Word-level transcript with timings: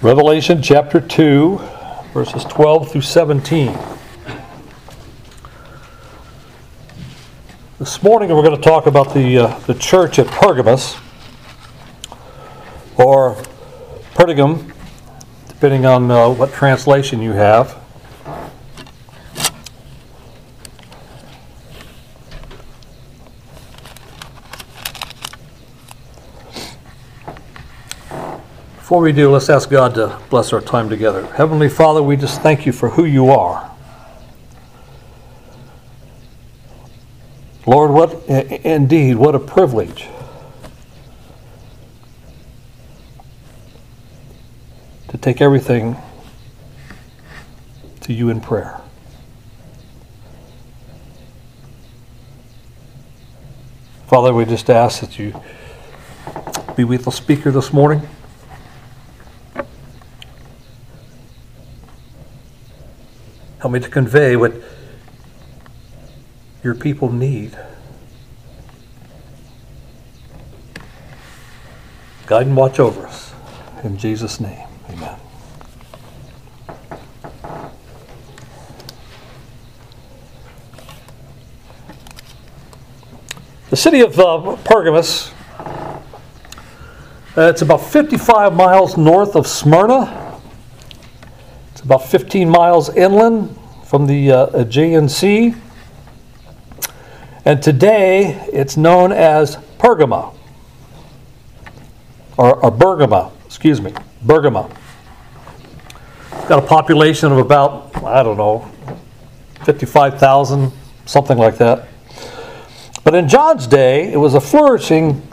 Revelation 0.00 0.62
chapter 0.62 1.00
2, 1.00 1.58
verses 2.14 2.44
12 2.44 2.92
through 2.92 3.00
17. 3.00 3.76
This 7.80 8.00
morning 8.00 8.28
we're 8.28 8.44
going 8.44 8.54
to 8.54 8.62
talk 8.62 8.86
about 8.86 9.12
the, 9.12 9.38
uh, 9.38 9.58
the 9.66 9.74
church 9.74 10.20
at 10.20 10.28
Pergamus, 10.28 10.96
or 12.96 13.34
Pergamum, 14.14 14.72
depending 15.48 15.84
on 15.84 16.08
uh, 16.12 16.28
what 16.28 16.52
translation 16.52 17.20
you 17.20 17.32
have. 17.32 17.76
Before 28.88 29.02
we 29.02 29.12
do, 29.12 29.30
let's 29.30 29.50
ask 29.50 29.68
God 29.68 29.96
to 29.96 30.18
bless 30.30 30.50
our 30.54 30.62
time 30.62 30.88
together. 30.88 31.26
Heavenly 31.34 31.68
Father, 31.68 32.02
we 32.02 32.16
just 32.16 32.40
thank 32.40 32.64
you 32.64 32.72
for 32.72 32.88
who 32.88 33.04
you 33.04 33.28
are. 33.28 33.70
Lord, 37.66 37.90
what 37.90 38.14
indeed, 38.24 39.16
what 39.16 39.34
a 39.34 39.38
privilege. 39.38 40.08
To 45.08 45.18
take 45.18 45.42
everything 45.42 45.98
to 48.00 48.14
you 48.14 48.30
in 48.30 48.40
prayer. 48.40 48.80
Father, 54.06 54.32
we 54.32 54.46
just 54.46 54.70
ask 54.70 55.00
that 55.00 55.18
you 55.18 55.38
be 56.74 56.84
with 56.84 57.04
the 57.04 57.12
speaker 57.12 57.50
this 57.50 57.70
morning. 57.70 58.08
Help 63.60 63.72
me 63.72 63.80
to 63.80 63.88
convey 63.88 64.36
what 64.36 64.52
your 66.62 66.76
people 66.76 67.10
need. 67.10 67.58
Guide 72.26 72.46
and 72.46 72.56
watch 72.56 72.78
over 72.78 73.06
us. 73.06 73.32
In 73.82 73.96
Jesus' 73.96 74.38
name, 74.38 74.66
amen. 74.90 75.18
The 83.70 83.76
city 83.76 84.00
of 84.00 84.18
uh, 84.18 84.56
Pergamus, 84.64 85.32
uh, 87.36 87.42
it's 87.50 87.62
about 87.62 87.82
55 87.82 88.54
miles 88.54 88.96
north 88.96 89.34
of 89.34 89.46
Smyrna 89.46 90.17
about 91.88 92.04
15 92.04 92.50
miles 92.50 92.94
inland 92.94 93.58
from 93.86 94.06
the 94.06 94.30
uh, 94.30 94.60
Aegean 94.60 95.08
Sea. 95.08 95.54
And 97.46 97.62
today 97.62 98.46
it's 98.52 98.76
known 98.76 99.10
as 99.10 99.56
Pergama, 99.78 100.34
or, 102.36 102.62
or 102.62 102.70
Bergama, 102.70 103.32
excuse 103.46 103.80
me, 103.80 103.94
Bergama. 104.22 104.70
Got 106.46 106.62
a 106.62 106.66
population 106.66 107.32
of 107.32 107.38
about, 107.38 107.96
I 108.04 108.22
don't 108.22 108.36
know, 108.36 108.70
55,000, 109.64 110.70
something 111.06 111.38
like 111.38 111.56
that. 111.56 111.88
But 113.02 113.14
in 113.14 113.30
John's 113.30 113.66
day, 113.66 114.12
it 114.12 114.18
was 114.18 114.34
a 114.34 114.42
flourishing 114.42 115.26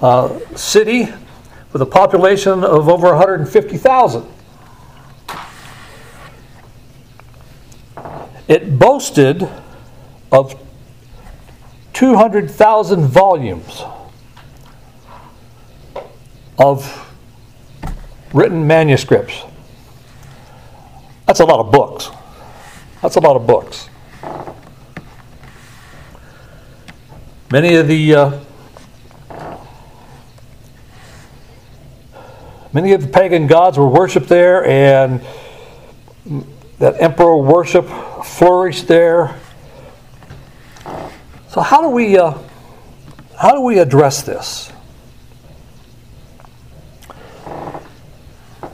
uh, 0.00 0.38
city 0.54 1.08
with 1.72 1.82
a 1.82 1.86
population 1.86 2.62
of 2.62 2.88
over 2.88 3.08
150,000. 3.08 4.36
It 8.48 8.78
boasted 8.78 9.48
of 10.30 10.54
200,000 11.94 13.06
volumes 13.06 13.82
of 16.58 17.14
written 18.32 18.66
manuscripts. 18.66 19.42
That's 21.26 21.40
a 21.40 21.44
lot 21.44 21.58
of 21.58 21.72
books. 21.72 22.10
That's 23.02 23.16
a 23.16 23.20
lot 23.20 23.34
of 23.34 23.46
books. 23.46 23.88
Many 27.50 27.76
of 27.76 27.88
the 27.88 28.14
uh, 28.14 28.40
many 32.72 32.92
of 32.92 33.02
the 33.02 33.08
pagan 33.08 33.46
gods 33.46 33.78
were 33.78 33.88
worshipped 33.88 34.28
there, 34.28 34.66
and 34.66 35.20
that 36.78 37.00
emperor 37.00 37.38
worship 37.38 37.88
flourished 38.24 38.86
there. 38.88 39.40
So 41.48 41.60
how 41.60 41.80
do 41.80 41.88
we 41.88 42.18
uh, 42.18 42.38
how 43.38 43.52
do 43.52 43.60
we 43.62 43.78
address 43.78 44.22
this? 44.22 44.72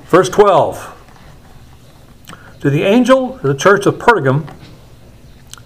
Verse 0.07 0.29
12. 0.29 0.99
To 2.61 2.71
the 2.71 2.83
angel 2.83 3.37
of 3.37 3.43
the 3.43 3.55
church 3.55 3.87
of 3.87 3.95
Pergam, 3.95 4.53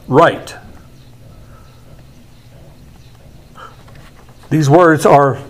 write. 0.06 0.54
These 4.48 4.70
words 4.70 5.04
are 5.04 5.42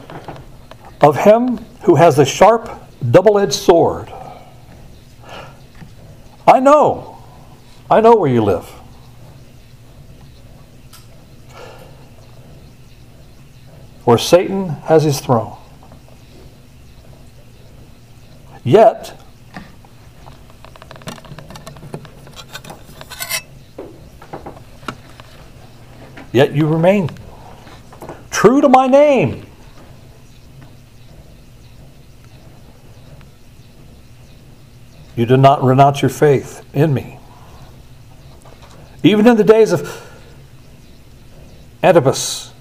of 1.00 1.16
him 1.16 1.58
who 1.82 1.96
has 1.96 2.18
a 2.18 2.24
sharp, 2.24 2.70
double 3.10 3.38
edged 3.38 3.52
sword. 3.52 4.10
I 6.46 6.60
know 6.60 7.16
I 7.88 8.00
know 8.00 8.16
where 8.16 8.30
you 8.30 8.42
live. 8.42 8.64
Where 14.04 14.18
Satan 14.18 14.68
has 14.68 15.04
his 15.04 15.20
throne. 15.20 15.56
Yet, 18.64 19.16
yet 26.32 26.52
you 26.52 26.66
remain 26.66 27.08
true 28.30 28.60
to 28.60 28.68
my 28.68 28.88
name. 28.88 29.45
You 35.16 35.24
did 35.24 35.40
not 35.40 35.64
renounce 35.64 36.02
your 36.02 36.10
faith 36.10 36.62
in 36.74 36.92
me. 36.92 37.18
Even 39.02 39.26
in 39.26 39.36
the 39.36 39.44
days 39.44 39.72
of 39.72 40.02
Antipas, 41.82 42.52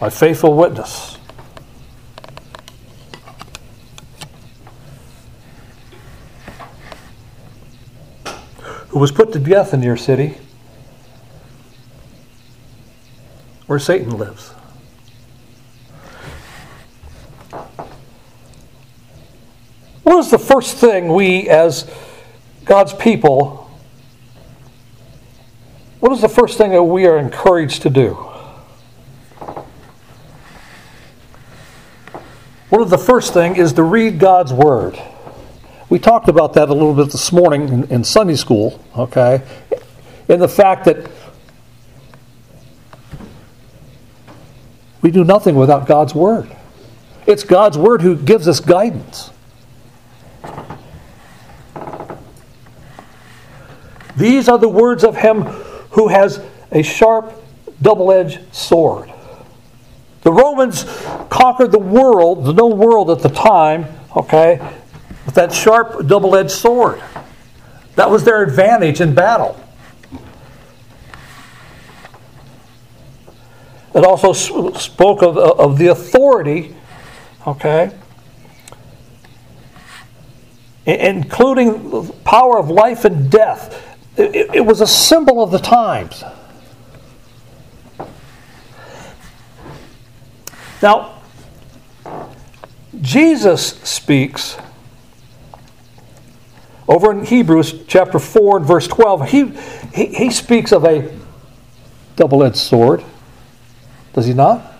my 0.00 0.10
faithful 0.10 0.54
witness. 0.54 1.16
Who 8.88 8.98
was 8.98 9.10
put 9.10 9.32
to 9.32 9.38
death 9.38 9.72
in 9.72 9.82
your 9.82 9.96
city 9.96 10.36
where 13.66 13.78
Satan 13.78 14.16
lives. 14.16 14.52
What 20.08 20.20
is 20.20 20.30
the 20.30 20.38
first 20.38 20.78
thing 20.78 21.08
we, 21.12 21.50
as 21.50 21.86
God's 22.64 22.94
people, 22.94 23.70
what 26.00 26.12
is 26.12 26.22
the 26.22 26.30
first 26.30 26.56
thing 26.56 26.70
that 26.70 26.82
we 26.82 27.04
are 27.04 27.18
encouraged 27.18 27.82
to 27.82 27.90
do? 27.90 28.14
One 32.70 32.80
of 32.80 32.88
the 32.88 32.96
first 32.96 33.34
thing 33.34 33.56
is 33.56 33.74
to 33.74 33.82
read 33.82 34.18
God's 34.18 34.50
Word. 34.50 34.98
We 35.90 35.98
talked 35.98 36.30
about 36.30 36.54
that 36.54 36.70
a 36.70 36.72
little 36.72 36.94
bit 36.94 37.12
this 37.12 37.30
morning 37.30 37.68
in, 37.68 37.84
in 37.90 38.02
Sunday 38.02 38.36
school, 38.36 38.82
okay? 38.96 39.42
In 40.26 40.40
the 40.40 40.48
fact 40.48 40.86
that 40.86 41.10
we 45.02 45.10
do 45.10 45.22
nothing 45.22 45.54
without 45.54 45.86
God's 45.86 46.14
Word. 46.14 46.56
It's 47.26 47.44
God's 47.44 47.76
Word 47.76 48.00
who 48.00 48.16
gives 48.16 48.48
us 48.48 48.58
guidance. 48.58 49.32
These 54.18 54.48
are 54.48 54.58
the 54.58 54.68
words 54.68 55.04
of 55.04 55.16
Him 55.16 55.42
who 55.92 56.08
has 56.08 56.42
a 56.72 56.82
sharp, 56.82 57.32
double 57.80 58.10
edged 58.10 58.40
sword. 58.52 59.12
The 60.22 60.32
Romans 60.32 60.84
conquered 61.30 61.70
the 61.70 61.78
world, 61.78 62.44
the 62.44 62.52
known 62.52 62.78
world 62.78 63.10
at 63.10 63.20
the 63.20 63.28
time, 63.28 63.86
okay, 64.16 64.58
with 65.24 65.36
that 65.36 65.52
sharp, 65.52 66.04
double 66.08 66.34
edged 66.34 66.50
sword. 66.50 67.00
That 67.94 68.10
was 68.10 68.24
their 68.24 68.42
advantage 68.42 69.00
in 69.00 69.14
battle. 69.14 69.58
It 73.94 74.04
also 74.04 74.32
spoke 74.32 75.22
of, 75.22 75.38
of 75.38 75.78
the 75.78 75.88
authority, 75.88 76.74
okay, 77.46 77.92
including 80.84 81.90
the 81.90 82.12
power 82.24 82.58
of 82.58 82.68
life 82.68 83.04
and 83.04 83.30
death. 83.30 83.87
It, 84.18 84.56
it 84.56 84.66
was 84.66 84.80
a 84.80 84.86
symbol 84.86 85.40
of 85.42 85.52
the 85.52 85.58
times. 85.58 86.24
Now, 90.82 91.20
Jesus 93.00 93.78
speaks 93.84 94.56
over 96.88 97.12
in 97.12 97.24
Hebrews 97.24 97.84
chapter 97.86 98.18
4 98.18 98.58
and 98.58 98.66
verse 98.66 98.88
12. 98.88 99.30
He, 99.30 99.52
he, 99.94 100.06
he 100.06 100.30
speaks 100.30 100.72
of 100.72 100.84
a 100.84 101.16
double 102.16 102.42
edged 102.42 102.56
sword. 102.56 103.04
Does 104.14 104.26
he 104.26 104.34
not? 104.34 104.74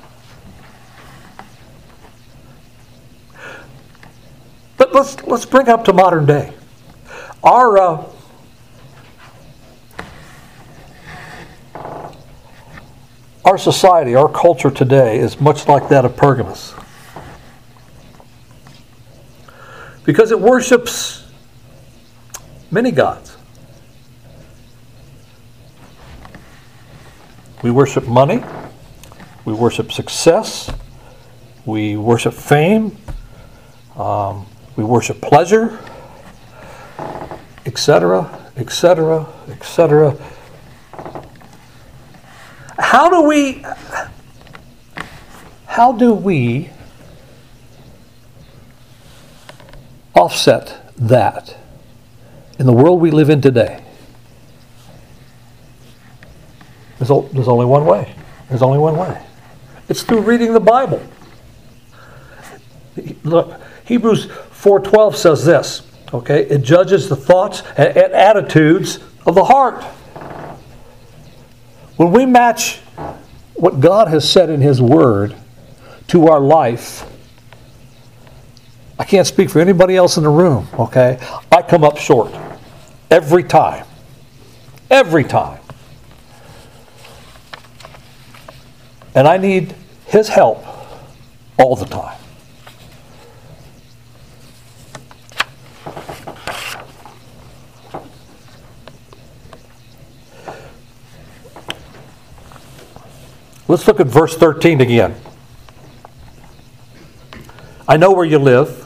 But 4.76 4.93
let's, 4.93 5.23
let's 5.25 5.46
bring 5.46 5.69
up 5.69 5.84
to 5.84 5.93
modern 5.93 6.26
day. 6.26 6.52
Our, 7.44 7.79
uh, 7.79 8.05
our 13.48 13.56
society, 13.56 14.14
our 14.14 14.28
culture 14.28 14.70
today 14.70 15.18
is 15.18 15.40
much 15.40 15.66
like 15.68 15.88
that 15.88 16.04
of 16.04 16.14
Pergamus. 16.14 16.74
Because 20.04 20.32
it 20.32 20.38
worships 20.38 21.24
many 22.70 22.90
gods. 22.90 23.38
We 27.62 27.70
worship 27.70 28.06
money, 28.06 28.44
we 29.46 29.54
worship 29.54 29.92
success, 29.92 30.70
we 31.64 31.96
worship 31.96 32.34
fame, 32.34 32.98
um, 33.96 34.44
we 34.76 34.84
worship 34.84 35.22
pleasure, 35.22 35.78
etc., 37.64 38.50
etc., 38.58 39.26
etc. 39.48 40.14
How 42.98 43.08
do 43.08 43.22
we 43.22 43.64
how 45.66 45.92
do 45.92 46.12
we 46.12 46.70
offset 50.16 50.92
that 50.96 51.56
in 52.58 52.66
the 52.66 52.72
world 52.72 53.00
we 53.00 53.12
live 53.12 53.30
in 53.30 53.40
today? 53.40 53.84
There's, 56.98 57.08
only 57.08 57.66
one 57.66 57.86
way. 57.86 58.16
There's 58.48 58.62
only 58.62 58.80
one 58.80 58.96
way. 58.96 59.24
It's 59.88 60.02
through 60.02 60.22
reading 60.22 60.52
the 60.52 60.58
Bible. 60.58 61.00
Look, 63.22 63.60
Hebrews 63.84 64.26
4:12 64.26 65.14
says 65.14 65.44
this, 65.44 65.82
okay? 66.12 66.46
It 66.46 66.62
judges 66.62 67.08
the 67.08 67.14
thoughts 67.14 67.62
and 67.76 67.96
attitudes 67.96 68.98
of 69.24 69.36
the 69.36 69.44
heart. 69.44 69.84
When 71.94 72.10
we 72.10 72.26
match 72.26 72.80
what 73.58 73.81
God 73.81 74.08
has 74.08 74.28
said 74.31 74.50
in 74.50 74.60
his 74.60 74.81
word 74.81 75.34
to 76.08 76.28
our 76.28 76.40
life, 76.40 77.05
I 78.99 79.05
can't 79.05 79.26
speak 79.26 79.50
for 79.50 79.60
anybody 79.60 79.96
else 79.96 80.16
in 80.16 80.22
the 80.22 80.31
room, 80.31 80.69
okay? 80.78 81.19
I 81.50 81.62
come 81.62 81.82
up 81.82 81.99
short 81.99 82.32
every 83.10 83.43
time. 83.43 83.84
Every 84.90 85.25
time. 85.25 85.60
And 89.14 89.26
I 89.26 89.37
need 89.37 89.75
his 90.06 90.28
help 90.28 90.64
all 91.58 91.75
the 91.75 91.87
time. 91.87 92.19
Let's 103.69 103.87
look 103.87 104.00
at 104.00 104.06
verse 104.06 104.35
13 104.35 104.81
again. 104.81 105.15
I 107.87 107.99
know 107.99 108.12
where 108.12 108.25
you 108.25 108.38
live, 108.38 108.82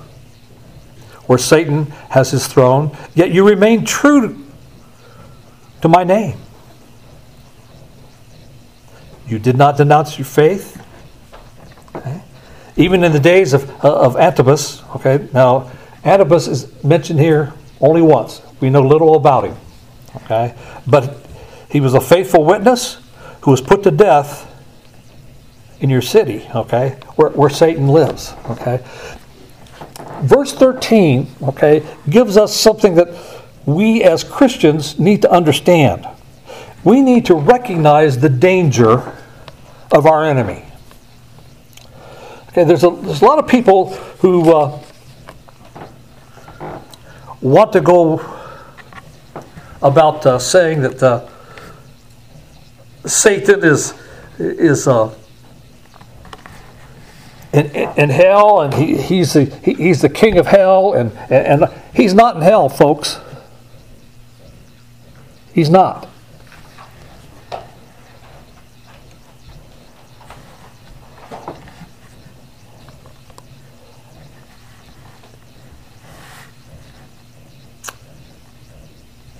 where 1.26 1.38
Satan 1.38 1.87
has 2.11 2.32
his 2.32 2.49
throne, 2.49 2.96
yet 3.14 3.31
you 3.31 3.46
remain 3.46 3.84
true 3.84 4.44
to 5.82 5.88
my 5.88 6.02
name. 6.02 6.37
You 9.29 9.38
did 9.38 9.56
not 9.56 9.76
denounce 9.76 10.19
your 10.19 10.26
faith. 10.26 10.84
Okay. 11.94 12.20
Even 12.76 13.05
in 13.05 13.12
the 13.12 13.20
days 13.20 13.55
of, 13.55 13.70
uh, 13.84 14.00
of 14.00 14.17
Antipas, 14.17 14.82
okay, 14.96 15.29
now 15.32 15.70
Antipas 16.05 16.49
is 16.49 16.84
mentioned 16.84 17.20
here 17.20 17.52
only 17.81 18.02
once. 18.02 18.43
We 18.61 18.69
know 18.69 18.82
little 18.82 19.14
about 19.14 19.44
him. 19.44 19.56
Okay? 20.17 20.55
But 20.87 21.25
he 21.70 21.81
was 21.81 21.94
a 21.94 22.00
faithful 22.00 22.44
witness 22.44 22.99
who 23.43 23.52
was 23.52 23.61
put 23.61 23.84
to 23.84 23.90
death 23.90 24.51
in 25.82 25.90
your 25.90 26.00
city, 26.00 26.49
okay, 26.55 26.90
where, 27.17 27.31
where 27.31 27.50
Satan 27.50 27.88
lives, 27.88 28.34
okay. 28.49 28.81
Verse 30.23 30.52
13, 30.52 31.26
okay, 31.43 31.84
gives 32.08 32.37
us 32.37 32.56
something 32.56 32.94
that 32.94 33.08
we 33.67 34.05
as 34.05 34.23
Christians 34.23 34.99
need 35.00 35.23
to 35.23 35.31
understand. 35.31 36.06
We 36.84 37.00
need 37.00 37.26
to 37.26 37.34
recognize 37.34 38.19
the 38.19 38.29
danger 38.29 39.12
of 39.90 40.06
our 40.06 40.25
enemy. 40.25 40.64
Okay, 42.50 42.62
there's 42.62 42.84
a, 42.84 42.90
there's 42.90 43.20
a 43.20 43.25
lot 43.25 43.40
of 43.40 43.49
people 43.49 43.93
who 44.20 44.55
uh, 44.55 44.81
want 47.40 47.73
to 47.73 47.81
go 47.81 48.20
about 49.82 50.25
uh, 50.26 50.38
saying 50.38 50.82
that 50.82 51.02
uh, 51.02 51.29
Satan 53.05 53.64
is 53.64 53.94
is 54.38 54.87
uh, 54.87 55.14
in, 57.52 57.66
in, 57.70 58.10
hell, 58.10 58.62
and 58.62 58.72
he, 58.72 58.96
he's, 58.96 59.34
the, 59.34 59.44
he, 59.62 59.75
he's 59.75 60.00
the 60.00 60.08
king 60.08 60.38
of 60.38 60.46
hell, 60.46 60.94
and, 60.94 61.12
and, 61.31 61.62
and 61.64 61.72
he's 61.94 62.14
not 62.14 62.37
in 62.37 62.43
hell, 62.43 62.69
folks. 62.69 63.20
He's 65.52 65.69
not. 65.69 66.08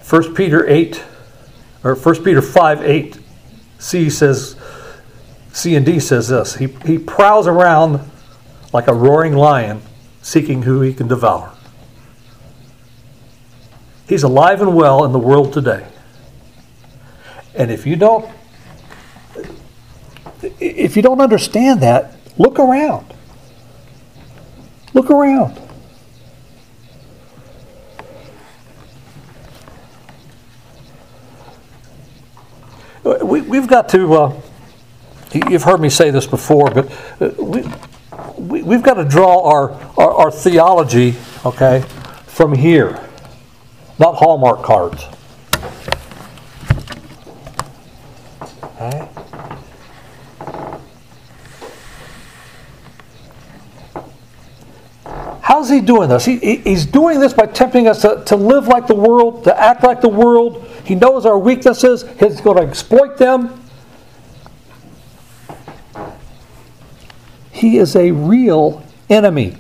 First 0.03 0.35
Peter 0.35 0.69
8, 0.69 1.03
or 1.83 1.97
First 1.97 2.23
Peter 2.23 2.43
5 2.43 2.83
8 2.83 3.19
C 3.79 4.11
says, 4.11 4.57
C 5.55 5.75
and 5.75 5.87
D 5.87 5.99
says 5.99 6.29
this 6.29 6.57
he, 6.57 6.67
he 6.67 6.99
prowls 6.99 7.47
around 7.47 8.12
like 8.73 8.89
a 8.89 8.95
roaring 8.95 9.35
lion 9.35 9.83
seeking 10.23 10.63
who 10.63 10.81
he 10.81 10.95
can 10.95 11.09
devour. 11.09 11.53
He's 14.09 14.23
alive 14.23 14.61
and 14.61 14.75
well 14.75 15.05
in 15.05 15.13
the 15.13 15.19
world 15.19 15.53
today. 15.53 15.87
And 17.55 17.71
if 17.71 17.87
you 17.87 17.97
don't 17.97 18.29
if 20.59 20.97
you 20.97 21.03
don't 21.03 21.21
understand 21.21 21.81
that, 21.83 22.17
look 22.37 22.59
around. 22.59 23.15
Look 24.93 25.11
around. 25.11 25.61
We, 33.05 33.41
we've 33.41 33.69
got 33.69 33.89
to 33.91 34.15
uh, 34.15 34.41
You've 35.35 35.63
heard 35.63 35.81
me 35.81 35.89
say 35.89 36.11
this 36.11 36.27
before, 36.27 36.71
but 36.71 36.93
uh, 37.21 37.31
we, 37.43 37.65
we, 38.43 38.63
we've 38.63 38.83
got 38.83 38.95
to 38.95 39.05
draw 39.05 39.49
our, 39.49 39.73
our, 39.97 40.13
our 40.13 40.31
theology, 40.31 41.15
okay, 41.47 41.85
from 42.27 42.55
here, 42.55 43.09
not 43.99 44.17
Hallmark 44.17 44.63
cards. 44.63 45.05
Okay? 48.65 49.09
How's 55.43 55.69
he 55.69 55.81
doing 55.81 56.09
this? 56.09 56.25
He, 56.25 56.39
he's 56.39 56.87
doing 56.87 57.21
this 57.21 57.33
by 57.33 57.47
tempting 57.47 57.87
us 57.87 58.03
to, 58.03 58.25
to 58.27 58.37
live 58.37 58.67
like 58.67 58.87
the 58.87 58.95
world, 58.95 59.45
to 59.45 59.61
act 59.61 59.85
like 59.85 60.01
the 60.01 60.09
world. 60.09 60.67
He 60.85 60.95
knows 60.97 61.27
our 61.27 61.39
weaknesses. 61.39 62.05
He's 62.19 62.41
going 62.41 62.57
to 62.57 62.63
exploit 62.63 63.19
them. 63.19 63.62
He 67.63 67.79
is 67.79 67.95
a 67.95 68.11
real 68.11 68.85
enemy. 69.09 69.57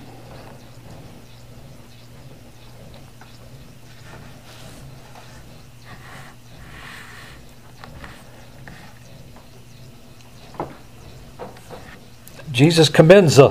Jesus 12.50 12.88
commends 12.88 13.38
uh, 13.38 13.46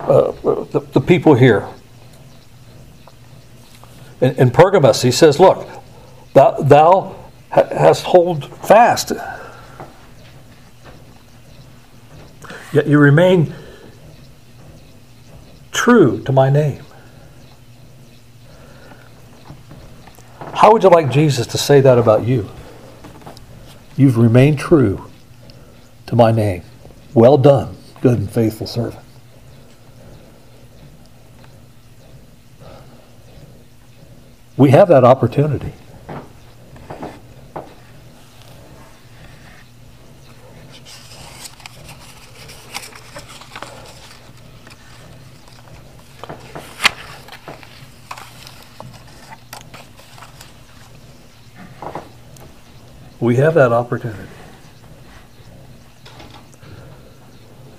uh, 0.00 0.32
the, 0.72 0.80
the 0.92 1.00
people 1.00 1.34
here. 1.34 1.68
in, 4.20 4.34
in 4.34 4.50
Pergamos. 4.50 5.02
He 5.02 5.12
says, 5.12 5.38
Look, 5.38 5.68
thou, 6.32 6.56
thou 6.60 7.14
hast 7.50 8.02
hold 8.02 8.46
fast. 8.66 9.12
Yet 12.72 12.88
you 12.88 12.98
remain 12.98 13.54
true 15.82 16.22
to 16.22 16.30
my 16.30 16.48
name. 16.48 16.80
How 20.54 20.72
would 20.72 20.84
you 20.84 20.88
like 20.90 21.10
Jesus 21.10 21.44
to 21.48 21.58
say 21.58 21.80
that 21.80 21.98
about 21.98 22.24
you? 22.24 22.48
You've 23.96 24.16
remained 24.16 24.60
true 24.60 25.10
to 26.06 26.14
my 26.14 26.30
name. 26.30 26.62
Well 27.14 27.36
done, 27.36 27.76
good 28.00 28.16
and 28.16 28.30
faithful 28.30 28.68
servant. 28.68 29.04
We 34.56 34.70
have 34.70 34.86
that 34.86 35.02
opportunity. 35.02 35.72
We 53.22 53.36
have 53.36 53.54
that 53.54 53.70
opportunity. 53.70 54.28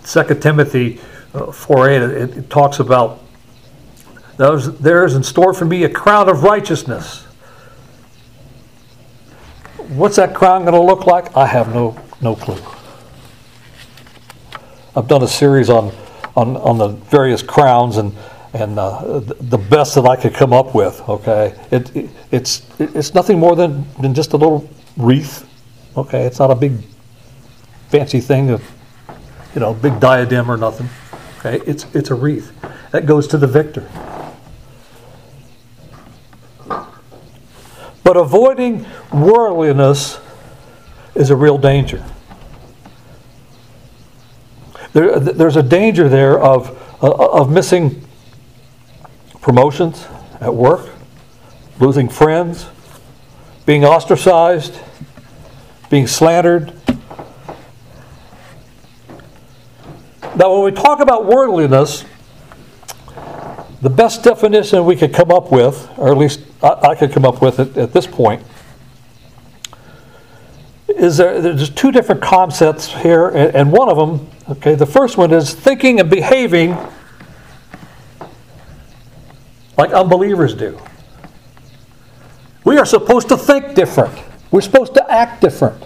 2 0.05 0.23
Timothy 0.39 1.01
uh, 1.33 1.51
4 1.51 1.89
8, 1.89 2.01
it, 2.01 2.37
it 2.37 2.49
talks 2.49 2.79
about 2.79 3.19
those, 4.37 4.79
there 4.79 5.03
is 5.03 5.15
in 5.15 5.23
store 5.23 5.53
for 5.53 5.65
me 5.65 5.83
a 5.83 5.89
crown 5.89 6.29
of 6.29 6.43
righteousness. 6.43 7.23
What's 9.89 10.15
that 10.15 10.33
crown 10.33 10.61
going 10.61 10.75
to 10.75 10.81
look 10.81 11.07
like? 11.07 11.35
I 11.35 11.45
have 11.45 11.73
no, 11.73 11.99
no 12.21 12.37
clue. 12.37 12.63
I've 14.95 15.09
done 15.09 15.23
a 15.23 15.27
series 15.27 15.69
on, 15.69 15.91
on, 16.37 16.55
on 16.55 16.77
the 16.77 16.87
various 16.87 17.41
crowns 17.41 17.97
and, 17.97 18.15
and 18.53 18.79
uh, 18.79 19.19
the 19.19 19.57
best 19.57 19.95
that 19.95 20.05
I 20.05 20.15
could 20.15 20.33
come 20.33 20.53
up 20.53 20.73
with. 20.73 21.01
Okay, 21.09 21.53
it, 21.69 21.93
it, 21.93 22.09
it's 22.31 22.65
it's 22.79 23.13
nothing 23.13 23.39
more 23.39 23.57
than, 23.57 23.85
than 23.99 24.13
just 24.13 24.31
a 24.31 24.37
little 24.37 24.69
wreath. 24.97 25.47
Okay, 25.95 26.23
it's 26.23 26.39
not 26.39 26.51
a 26.51 26.55
big 26.55 26.73
fancy 27.89 28.19
thing 28.19 28.49
of 28.49 28.63
you 29.53 29.61
know 29.61 29.73
big 29.73 29.99
diadem 29.99 30.49
or 30.49 30.57
nothing. 30.57 30.89
Okay, 31.39 31.63
it's 31.65 31.85
it's 31.93 32.09
a 32.09 32.15
wreath 32.15 32.51
that 32.91 33.05
goes 33.05 33.27
to 33.27 33.37
the 33.37 33.47
victor. 33.47 33.87
But 38.03 38.17
avoiding 38.17 38.85
worldliness 39.11 40.19
is 41.15 41.29
a 41.29 41.35
real 41.35 41.57
danger. 41.57 42.03
There, 44.91 45.19
there's 45.19 45.55
a 45.55 45.63
danger 45.63 46.07
there 46.07 46.39
of, 46.39 46.69
uh, 47.01 47.11
of 47.11 47.51
missing 47.51 48.05
promotions 49.41 50.05
at 50.39 50.53
work, 50.53 50.89
losing 51.79 52.07
friends, 52.07 52.67
being 53.65 53.85
ostracized, 53.85 54.77
being 55.89 56.07
slandered. 56.07 56.73
Now, 60.35 60.53
when 60.53 60.63
we 60.63 60.71
talk 60.71 60.99
about 60.99 61.25
worldliness, 61.25 62.05
the 63.81 63.89
best 63.89 64.23
definition 64.23 64.85
we 64.85 64.95
could 64.95 65.13
come 65.13 65.31
up 65.31 65.51
with, 65.51 65.89
or 65.97 66.11
at 66.11 66.17
least 66.17 66.41
I, 66.61 66.89
I 66.89 66.95
could 66.95 67.11
come 67.11 67.25
up 67.25 67.41
with 67.41 67.59
it 67.59 67.77
at 67.77 67.93
this 67.93 68.07
point, 68.07 68.43
is 70.87 71.17
there, 71.17 71.39
there's 71.41 71.69
two 71.69 71.91
different 71.91 72.21
concepts 72.21 72.87
here, 72.87 73.27
and, 73.29 73.55
and 73.55 73.71
one 73.71 73.89
of 73.89 73.97
them, 73.97 74.29
okay, 74.49 74.75
the 74.75 74.85
first 74.85 75.17
one 75.17 75.31
is 75.31 75.53
thinking 75.53 75.99
and 75.99 76.09
behaving 76.09 76.77
like 79.77 79.91
unbelievers 79.91 80.53
do. 80.53 80.79
We 82.63 82.77
are 82.77 82.85
supposed 82.85 83.29
to 83.29 83.37
think 83.37 83.75
different. 83.75 84.17
We're 84.51 84.61
supposed 84.61 84.93
to 84.93 85.11
act 85.11 85.41
different. 85.41 85.83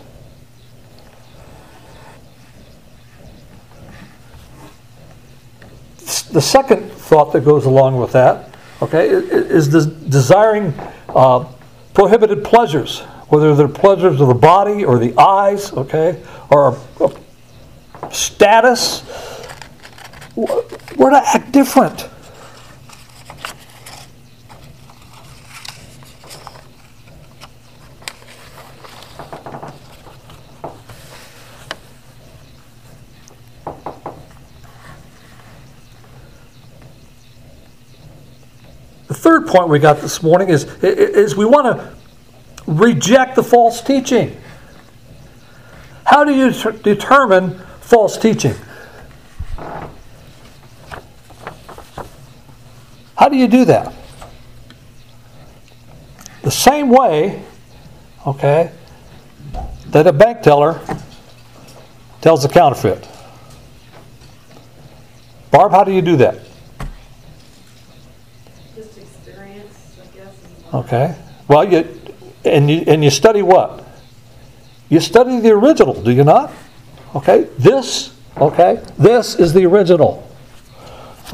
The 6.32 6.42
second 6.42 6.92
thought 6.92 7.34
that 7.34 7.42
goes 7.42 7.66
along 7.66 7.98
with 7.98 8.12
that, 8.12 8.56
okay, 8.82 9.08
is 9.10 9.70
the 9.70 9.86
desiring 10.10 10.74
uh, 11.10 11.46
prohibited 11.94 12.44
pleasures, 12.44 13.00
whether 13.30 13.56
they're 13.56 13.68
pleasures 13.68 14.22
of 14.22 14.28
the 14.28 14.34
body 14.34 14.86
or 14.86 15.00
the 15.00 15.18
eyes, 15.18 15.74
okay, 15.74 16.22
or 16.52 16.78
status. 18.12 19.04
We're 20.36 21.10
to 21.10 21.22
act 21.26 21.52
different. 21.52 22.08
Third 39.28 39.46
point 39.46 39.68
we 39.68 39.78
got 39.78 40.00
this 40.00 40.24
morning 40.24 40.48
is, 40.48 40.64
is 40.82 41.36
we 41.36 41.44
want 41.44 41.66
to 41.66 41.94
reject 42.66 43.36
the 43.36 43.44
false 43.44 43.82
teaching. 43.82 44.40
How 46.06 46.24
do 46.24 46.34
you 46.34 46.54
t- 46.54 46.82
determine 46.82 47.60
false 47.82 48.18
teaching? 48.18 48.56
How 53.18 53.28
do 53.28 53.36
you 53.36 53.50
do 53.50 53.66
that? 53.66 53.94
The 56.44 56.52
same 56.52 56.88
way, 56.88 57.44
okay, 58.26 58.72
that 59.88 60.08
a 60.08 60.14
bank 60.14 60.42
teller 60.42 60.80
tells 62.22 62.46
a 62.46 62.50
counterfeit. 62.50 63.06
Barb, 65.52 65.74
how 65.74 65.84
do 65.84 65.92
you 65.92 66.02
do 66.02 66.16
that? 66.16 66.47
Okay. 70.74 71.16
Well, 71.48 71.72
you 71.72 72.00
and 72.44 72.70
you 72.70 72.84
and 72.88 73.04
you 73.04 73.10
study 73.10 73.42
what? 73.42 73.84
You 74.90 75.00
study 75.00 75.40
the 75.40 75.52
original, 75.52 76.02
do 76.02 76.12
you 76.12 76.24
not? 76.24 76.52
Okay. 77.16 77.48
This, 77.58 78.16
okay. 78.38 78.84
This 78.98 79.36
is 79.36 79.54
the 79.54 79.66
original. 79.66 80.28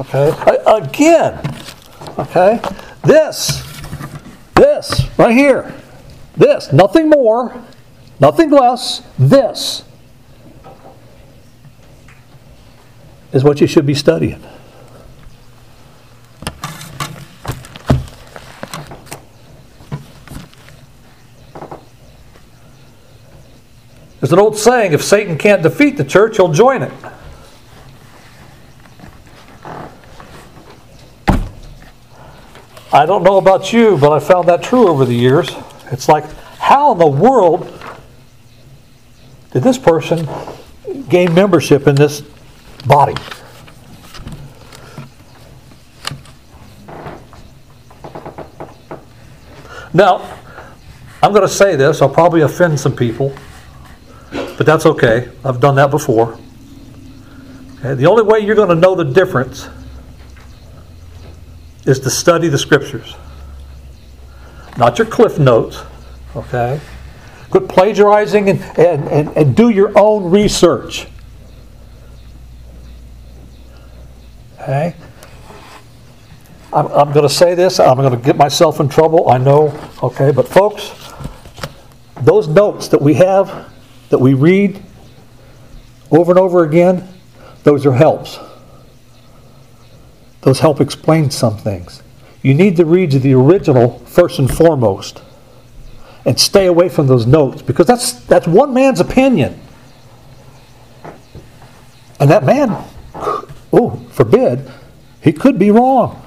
Okay. 0.00 0.32
Again. 0.66 1.40
Okay. 2.18 2.60
This. 3.02 3.62
This 4.54 5.02
right 5.18 5.36
here. 5.36 5.74
This. 6.36 6.72
Nothing 6.72 7.08
more. 7.10 7.62
Nothing 8.20 8.50
less. 8.50 9.02
This 9.18 9.84
is 13.32 13.44
what 13.44 13.60
you 13.60 13.66
should 13.66 13.86
be 13.86 13.94
studying. 13.94 14.42
There's 24.24 24.32
an 24.32 24.38
old 24.38 24.56
saying 24.56 24.94
if 24.94 25.04
Satan 25.04 25.36
can't 25.36 25.62
defeat 25.62 25.98
the 25.98 26.02
church, 26.02 26.38
he'll 26.38 26.50
join 26.50 26.80
it. 26.80 26.92
I 32.90 33.04
don't 33.04 33.22
know 33.22 33.36
about 33.36 33.70
you, 33.70 33.98
but 33.98 34.12
I 34.12 34.20
found 34.20 34.48
that 34.48 34.62
true 34.62 34.88
over 34.88 35.04
the 35.04 35.14
years. 35.14 35.54
It's 35.92 36.08
like, 36.08 36.24
how 36.56 36.92
in 36.92 36.98
the 37.00 37.06
world 37.06 37.70
did 39.50 39.62
this 39.62 39.76
person 39.76 40.26
gain 41.10 41.34
membership 41.34 41.86
in 41.86 41.94
this 41.94 42.22
body? 42.86 43.12
Now, 49.92 50.40
I'm 51.22 51.32
going 51.32 51.42
to 51.42 51.48
say 51.48 51.76
this, 51.76 52.00
I'll 52.00 52.08
probably 52.08 52.40
offend 52.40 52.80
some 52.80 52.96
people. 52.96 53.36
But 54.56 54.66
that's 54.66 54.86
okay. 54.86 55.30
I've 55.44 55.60
done 55.60 55.74
that 55.76 55.90
before. 55.90 56.38
Okay? 57.78 57.94
The 57.94 58.06
only 58.06 58.22
way 58.22 58.40
you're 58.40 58.54
going 58.54 58.68
to 58.68 58.74
know 58.74 58.94
the 58.94 59.04
difference 59.04 59.68
is 61.84 62.00
to 62.00 62.10
study 62.10 62.48
the 62.48 62.58
scriptures. 62.58 63.14
Not 64.76 64.98
your 64.98 65.06
cliff 65.06 65.38
notes. 65.38 65.82
Okay? 66.36 66.80
Quit 67.50 67.68
plagiarizing 67.68 68.48
and, 68.48 68.60
and, 68.78 69.08
and, 69.08 69.36
and 69.36 69.56
do 69.56 69.68
your 69.68 69.92
own 69.96 70.30
research. 70.30 71.06
Okay? 74.60 74.94
I'm, 76.72 76.86
I'm 76.86 77.12
going 77.12 77.28
to 77.28 77.32
say 77.32 77.54
this, 77.54 77.78
I'm 77.78 77.96
going 77.96 78.10
to 78.10 78.16
get 78.16 78.36
myself 78.36 78.80
in 78.80 78.88
trouble, 78.88 79.30
I 79.30 79.38
know, 79.38 79.78
okay, 80.02 80.32
but 80.32 80.48
folks, 80.48 80.90
those 82.22 82.48
notes 82.48 82.88
that 82.88 83.00
we 83.00 83.14
have, 83.14 83.70
that 84.14 84.20
we 84.20 84.32
read 84.32 84.80
over 86.08 86.30
and 86.30 86.38
over 86.38 86.62
again, 86.62 87.08
those 87.64 87.84
are 87.84 87.94
helps. 87.94 88.38
Those 90.42 90.60
help 90.60 90.80
explain 90.80 91.32
some 91.32 91.58
things. 91.58 92.00
You 92.40 92.54
need 92.54 92.76
to 92.76 92.84
read 92.84 93.10
the 93.10 93.34
original 93.34 93.98
first 94.06 94.38
and 94.38 94.48
foremost 94.48 95.20
and 96.24 96.38
stay 96.38 96.66
away 96.66 96.88
from 96.90 97.08
those 97.08 97.26
notes 97.26 97.60
because 97.60 97.88
that's, 97.88 98.12
that's 98.12 98.46
one 98.46 98.72
man's 98.72 99.00
opinion. 99.00 99.60
And 102.20 102.30
that 102.30 102.44
man, 102.44 102.84
oh, 103.72 104.00
forbid, 104.12 104.70
he 105.22 105.32
could 105.32 105.58
be 105.58 105.72
wrong. 105.72 106.23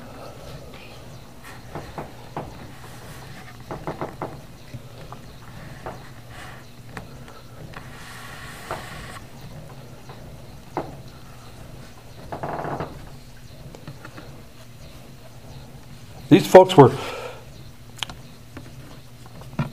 These 16.30 16.48
folks 16.48 16.76
were 16.76 16.92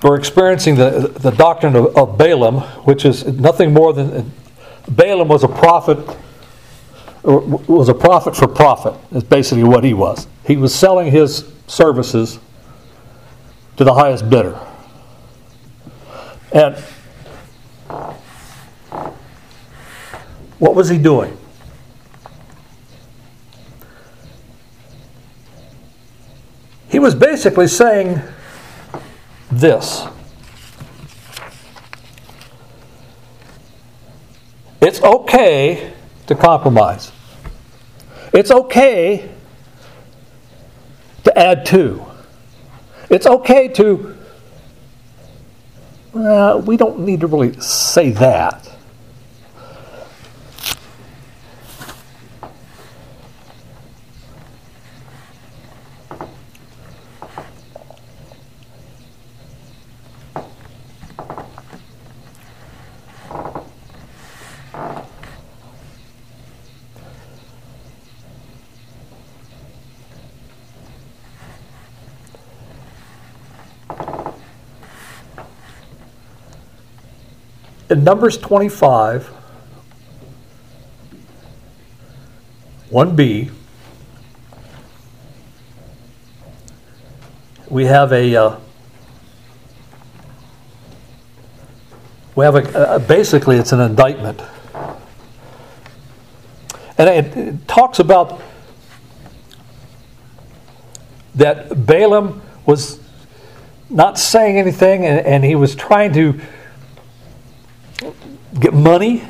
were 0.02 0.16
experiencing 0.16 0.74
the, 0.74 1.10
the 1.18 1.30
doctrine 1.30 1.74
of, 1.74 1.96
of 1.96 2.18
Balaam, 2.18 2.60
which 2.84 3.06
is 3.06 3.24
nothing 3.26 3.72
more 3.72 3.94
than 3.94 4.32
Balaam 4.88 5.28
was 5.28 5.42
a 5.44 5.48
prophet 5.48 5.98
was 7.24 7.88
a 7.88 7.94
prophet 7.94 8.36
for 8.36 8.46
profit, 8.46 8.94
is 9.10 9.24
basically 9.24 9.64
what 9.64 9.82
he 9.82 9.94
was. 9.94 10.26
He 10.46 10.56
was 10.56 10.74
selling 10.74 11.10
his 11.10 11.50
services 11.66 12.38
to 13.78 13.84
the 13.84 13.94
highest 13.94 14.28
bidder. 14.28 14.60
And 16.52 16.76
what 20.58 20.74
was 20.74 20.90
he 20.90 20.98
doing? 20.98 21.36
He 26.94 27.00
was 27.00 27.16
basically 27.16 27.66
saying 27.66 28.22
this 29.50 30.06
It's 34.80 35.02
okay 35.02 35.92
to 36.28 36.36
compromise. 36.36 37.10
It's 38.32 38.52
okay 38.52 39.28
to 41.24 41.36
add 41.36 41.66
to. 41.66 42.06
It's 43.10 43.26
okay 43.26 43.66
to, 43.66 44.16
we 46.12 46.76
don't 46.76 47.00
need 47.00 47.22
to 47.22 47.26
really 47.26 47.58
say 47.58 48.10
that. 48.12 48.63
In 77.94 78.02
Numbers 78.02 78.36
25, 78.38 79.30
1b, 82.90 83.50
we 87.68 87.84
have 87.84 88.12
a 88.12 88.34
uh, 88.34 88.56
we 92.34 92.44
have 92.44 92.56
a, 92.56 92.98
basically 92.98 93.58
it's 93.58 93.70
an 93.70 93.80
indictment. 93.80 94.42
And 96.98 97.08
it, 97.08 97.36
it 97.36 97.68
talks 97.68 98.00
about 98.00 98.42
that 101.36 101.86
balaam 101.86 102.42
was 102.66 102.98
not 103.88 104.18
saying 104.18 104.58
anything 104.58 105.06
and, 105.06 105.24
and 105.24 105.44
he 105.44 105.54
was 105.54 105.76
trying 105.76 106.12
to 106.14 106.40
get 108.64 108.72
money. 108.72 109.22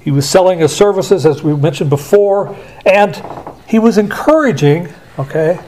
He 0.00 0.12
was 0.12 0.30
selling 0.30 0.60
his 0.60 0.74
services, 0.74 1.26
as 1.26 1.42
we 1.42 1.56
mentioned 1.56 1.90
before, 1.90 2.56
and 2.86 3.20
he 3.66 3.80
was 3.80 3.98
encouraging, 3.98 4.88
okay? 5.18 5.58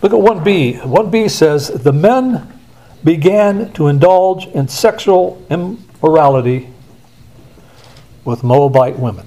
Look 0.00 0.14
at 0.14 0.18
1b. 0.18 0.80
1b 0.80 1.30
says, 1.30 1.68
The 1.68 1.92
men 1.92 2.50
began 3.02 3.74
to 3.74 3.88
indulge 3.88 4.46
in 4.46 4.68
sexual 4.68 5.44
immorality 5.50 6.70
with 8.24 8.42
Moabite 8.42 8.98
women. 8.98 9.26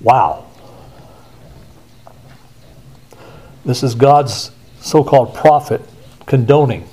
Wow. 0.00 0.46
This 3.66 3.82
is 3.82 3.94
God's 3.94 4.52
so 4.88 5.04
called 5.04 5.34
prophet 5.34 5.82
condoning. 6.26 6.88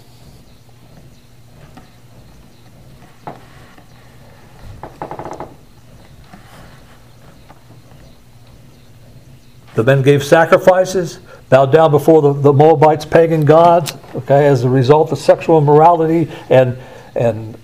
The 9.75 9.83
men 9.83 10.01
gave 10.01 10.23
sacrifices, 10.23 11.19
bowed 11.49 11.71
down 11.71 11.91
before 11.91 12.21
the, 12.21 12.33
the 12.33 12.53
Moabites' 12.53 13.05
pagan 13.05 13.43
gods, 13.43 13.93
okay, 14.15 14.47
as 14.47 14.63
a 14.63 14.69
result 14.69 15.11
of 15.11 15.17
sexual 15.17 15.57
immorality 15.57 16.31
and, 16.49 16.77
and 17.13 17.57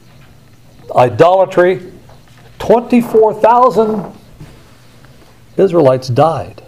idolatry. 0.96 1.92
24,000 2.60 4.14
Israelites 5.58 6.10
died. 6.10 6.62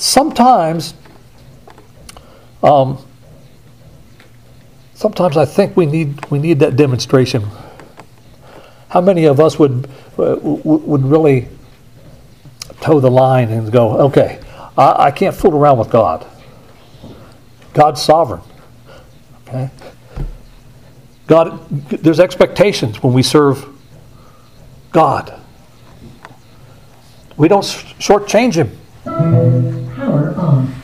Sometimes, 0.00 0.94
um, 2.62 2.98
sometimes 4.94 5.36
I 5.36 5.44
think 5.44 5.76
we 5.76 5.86
need 5.86 6.28
we 6.30 6.38
need 6.38 6.58
that 6.60 6.76
demonstration. 6.76 7.44
How 8.88 9.00
many 9.00 9.26
of 9.26 9.38
us 9.38 9.58
would 9.58 9.88
uh, 10.18 10.36
would 10.42 11.04
really 11.04 11.48
toe 12.80 12.98
the 12.98 13.10
line 13.10 13.50
and 13.50 13.70
go, 13.70 13.98
okay, 14.06 14.40
I, 14.76 15.06
I 15.06 15.10
can't 15.10 15.34
fool 15.34 15.54
around 15.54 15.78
with 15.78 15.90
God. 15.90 16.26
God's 17.74 18.02
sovereign. 18.02 18.40
Okay. 19.46 19.70
God, 21.26 21.68
there's 21.88 22.18
expectations 22.18 23.02
when 23.02 23.12
we 23.12 23.22
serve 23.22 23.64
God. 24.90 25.38
We 27.36 27.46
don't 27.46 27.62
shortchange 27.62 28.54
Him. 28.54 29.89
Power 30.10 30.34
on. 30.34 30.58
Um, 30.58 30.74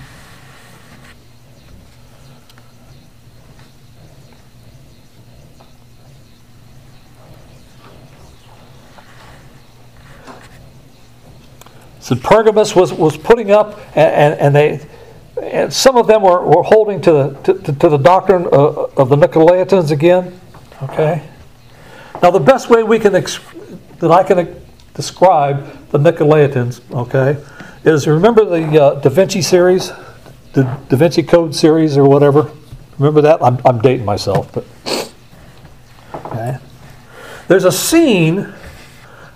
so 11.98 12.14
Pergamus 12.14 12.76
was, 12.76 12.92
was 12.92 13.16
putting 13.16 13.50
up, 13.50 13.80
and, 13.96 14.38
and, 14.38 14.54
they, 14.54 14.86
and 15.42 15.72
some 15.72 15.96
of 15.96 16.06
them 16.06 16.22
were, 16.22 16.46
were 16.46 16.62
holding 16.62 17.00
to 17.00 17.12
the, 17.12 17.52
to, 17.52 17.72
to 17.72 17.88
the 17.88 17.96
doctrine 17.96 18.46
of, 18.46 18.96
of 18.96 19.08
the 19.08 19.16
Nicolaitans 19.16 19.90
again. 19.90 20.38
Okay? 20.84 21.28
Now, 22.22 22.30
the 22.30 22.38
best 22.38 22.70
way 22.70 22.84
we 22.84 23.00
can 23.00 23.16
ex- 23.16 23.40
that 23.98 24.12
I 24.12 24.22
can 24.22 24.38
uh, 24.38 24.54
describe 24.94 25.88
the 25.88 25.98
Nicolaitans, 25.98 26.80
okay, 26.92 27.42
is 27.86 28.06
remember 28.06 28.44
the 28.44 28.82
uh, 28.82 28.94
Da 29.00 29.08
Vinci 29.08 29.40
series, 29.40 29.92
the 30.52 30.62
Da 30.88 30.96
Vinci 30.96 31.22
Code 31.22 31.54
series 31.54 31.96
or 31.96 32.04
whatever? 32.04 32.50
Remember 32.98 33.20
that? 33.22 33.42
I'm, 33.42 33.58
I'm 33.64 33.80
dating 33.80 34.04
myself, 34.04 34.52
but 34.52 34.64
okay. 36.14 36.58
There's 37.48 37.64
a 37.64 37.72
scene. 37.72 38.52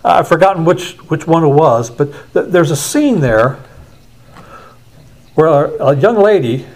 I've 0.04 0.28
forgotten 0.28 0.64
which 0.64 0.92
which 1.08 1.26
one 1.26 1.44
it 1.44 1.48
was, 1.48 1.90
but 1.90 2.12
th- 2.32 2.46
there's 2.48 2.70
a 2.70 2.76
scene 2.76 3.20
there 3.20 3.58
where 5.34 5.46
a, 5.46 5.86
a 5.86 5.96
young 5.96 6.16
lady 6.16 6.66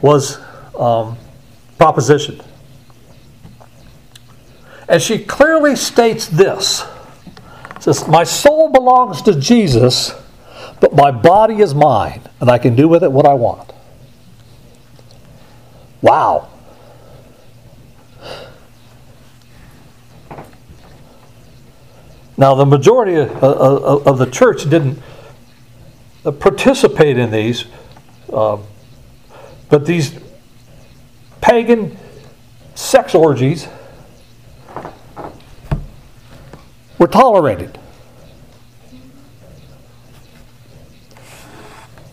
was 0.00 0.38
um, 0.78 1.16
propositioned. 1.78 2.44
And 4.88 5.02
she 5.02 5.18
clearly 5.18 5.76
states 5.76 6.26
this. 6.26 6.84
It 7.76 7.82
says, 7.82 8.08
My 8.08 8.24
soul 8.24 8.70
belongs 8.70 9.22
to 9.22 9.38
Jesus, 9.38 10.12
but 10.80 10.94
my 10.94 11.10
body 11.10 11.60
is 11.60 11.74
mine, 11.74 12.22
and 12.40 12.50
I 12.50 12.58
can 12.58 12.74
do 12.74 12.88
with 12.88 13.02
it 13.02 13.10
what 13.10 13.26
I 13.26 13.34
want. 13.34 13.72
Wow. 16.00 16.48
Now, 22.36 22.54
the 22.54 22.66
majority 22.66 23.16
of, 23.16 24.18
the 24.18 24.28
church 24.30 24.70
didn't 24.70 25.02
participate 26.22 27.18
in 27.18 27.32
these, 27.32 27.64
uh, 28.32 28.58
but 29.68 29.86
these 29.86 30.16
pagan 31.40 31.98
sex 32.76 33.16
orgies 33.16 33.66
were 36.98 37.08
tolerated. 37.08 37.76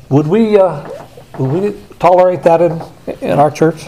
Would 0.09 0.27
we, 0.27 0.57
uh, 0.57 0.87
would 1.39 1.63
we 1.63 1.81
tolerate 1.97 2.43
that 2.43 2.61
in, 2.61 2.81
in 3.21 3.39
our 3.39 3.49
church? 3.49 3.87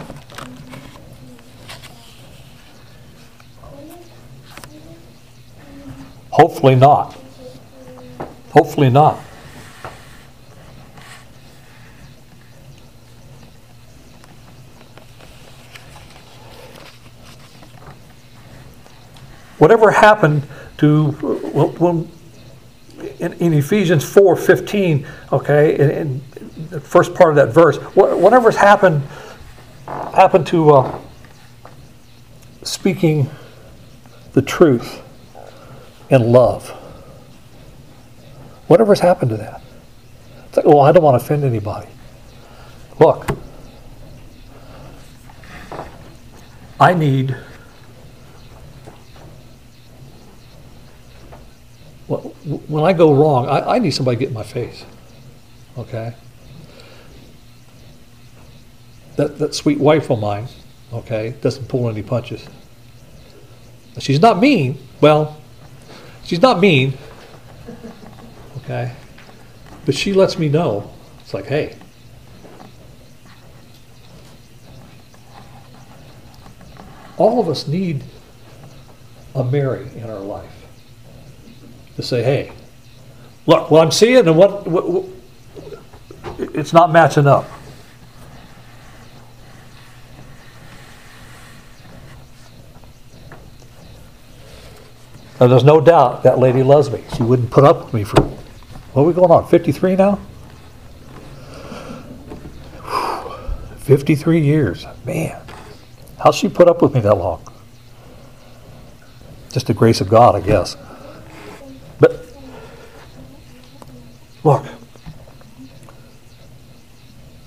Hopefully 6.31 6.75
not. 6.75 7.15
Hopefully 8.51 8.89
not. 8.89 9.17
Whatever 19.59 19.91
happened 19.91 20.43
to 20.77 21.11
when 21.11 22.09
in, 23.19 23.33
in 23.33 23.53
Ephesians 23.53 24.03
4:15, 24.03 25.07
okay, 25.31 25.75
in, 25.77 25.91
in, 25.91 26.21
the 26.69 26.79
first 26.81 27.13
part 27.13 27.29
of 27.29 27.35
that 27.35 27.53
verse, 27.53 27.77
whatever's 27.95 28.55
happened 28.55 29.03
happened 29.85 30.45
to 30.47 30.71
uh, 30.71 30.99
speaking 32.63 33.29
the 34.33 34.41
truth 34.41 35.01
in 36.09 36.31
love. 36.31 36.69
Whatever's 38.67 38.99
happened 38.99 39.31
to 39.31 39.37
that. 39.37 39.61
It's 40.47 40.57
like, 40.57 40.65
well, 40.65 40.81
I 40.81 40.91
don't 40.91 41.03
want 41.03 41.19
to 41.19 41.23
offend 41.23 41.43
anybody. 41.43 41.87
Look, 42.99 43.27
I 46.79 46.93
need 46.93 47.35
when 52.47 52.83
I 52.83 52.93
go 52.93 53.13
wrong, 53.13 53.47
I, 53.47 53.75
I 53.75 53.79
need 53.79 53.91
somebody 53.91 54.15
to 54.15 54.19
get 54.21 54.29
in 54.29 54.33
my 54.33 54.43
face. 54.43 54.85
Okay? 55.77 56.13
That, 59.17 59.37
that 59.39 59.53
sweet 59.53 59.79
wife 59.79 60.09
of 60.09 60.19
mine, 60.19 60.47
okay, 60.93 61.35
doesn't 61.41 61.67
pull 61.67 61.89
any 61.89 62.03
punches. 62.03 62.47
She's 63.99 64.21
not 64.21 64.39
mean. 64.39 64.77
Well, 65.01 65.41
she's 66.23 66.41
not 66.41 66.59
mean. 66.59 66.93
Okay? 68.57 68.93
But 69.85 69.95
she 69.95 70.13
lets 70.13 70.37
me 70.37 70.49
know. 70.49 70.93
It's 71.21 71.33
like, 71.33 71.47
hey, 71.47 71.75
all 77.17 77.41
of 77.41 77.49
us 77.49 77.67
need 77.67 78.03
a 79.35 79.43
Mary 79.43 79.89
in 79.95 80.09
our 80.09 80.19
life 80.19 80.56
to 81.97 82.03
say, 82.03 82.23
hey, 82.23 82.53
look, 83.47 83.69
what 83.71 83.81
I'm 83.83 83.91
seeing 83.91 84.27
and 84.27 84.37
what, 84.37 84.65
what, 84.67 84.87
what 84.87 85.05
it's 86.39 86.71
not 86.71 86.91
matching 86.91 87.25
up. 87.25 87.45
Now, 95.39 95.47
there's 95.47 95.63
no 95.63 95.81
doubt 95.81 96.23
that 96.23 96.37
lady 96.37 96.61
loves 96.61 96.91
me. 96.91 97.03
She 97.15 97.23
wouldn't 97.23 97.49
put 97.49 97.63
up 97.63 97.85
with 97.85 97.93
me 97.95 98.03
for, 98.03 98.21
what 98.21 99.01
are 99.01 99.05
we 99.05 99.13
going 99.13 99.31
on, 99.31 99.47
53 99.47 99.95
now? 99.95 100.19
53 103.77 104.39
years. 104.39 104.85
Man, 105.03 105.39
how's 106.19 106.35
she 106.35 106.47
put 106.47 106.67
up 106.67 106.83
with 106.83 106.93
me 106.93 106.99
that 107.01 107.15
long? 107.15 107.41
Just 109.51 109.65
the 109.65 109.73
grace 109.73 109.99
of 110.01 110.09
God, 110.09 110.35
I 110.35 110.41
guess. 110.41 110.75
Look, 114.47 114.65